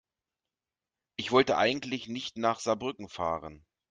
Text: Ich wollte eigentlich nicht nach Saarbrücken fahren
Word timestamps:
Ich 1.17 1.31
wollte 1.31 1.57
eigentlich 1.59 2.07
nicht 2.07 2.35
nach 2.35 2.59
Saarbrücken 2.59 3.07
fahren 3.07 3.63